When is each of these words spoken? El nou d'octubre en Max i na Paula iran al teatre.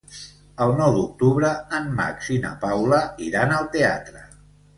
El 0.63 0.71
nou 0.77 0.95
d'octubre 0.95 1.51
en 1.81 1.91
Max 1.99 2.31
i 2.37 2.39
na 2.47 2.53
Paula 2.65 3.03
iran 3.27 3.55
al 3.61 3.71
teatre. 3.79 4.27